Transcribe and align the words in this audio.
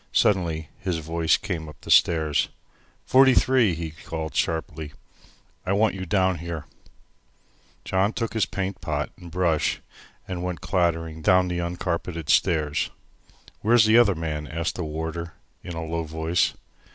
Suddenly 0.13 0.69
his 0.79 0.97
voice 0.97 1.37
came 1.37 1.69
up 1.69 1.79
the 1.81 1.91
stairs. 1.91 2.49
"Forty 3.05 3.35
three," 3.35 3.75
he 3.75 3.91
called 3.91 4.33
sharply, 4.33 4.93
"I 5.63 5.73
want 5.73 5.93
you 5.93 6.07
down 6.07 6.39
here." 6.39 6.65
John 7.85 8.11
took 8.11 8.33
his 8.33 8.47
paint 8.47 8.81
pot 8.81 9.11
and 9.15 9.29
brush 9.29 9.79
and 10.27 10.41
went 10.41 10.59
clattering 10.59 11.21
down 11.21 11.49
the 11.49 11.59
uncarpeted 11.61 12.31
stairs. 12.31 12.89
"Where's 13.59 13.85
the 13.85 13.99
other 13.99 14.15
man?" 14.15 14.47
asked 14.47 14.73
the 14.73 14.83
warder, 14.83 15.33
in 15.61 15.75
a 15.75 15.85
low 15.85 16.01
voice. 16.01 16.55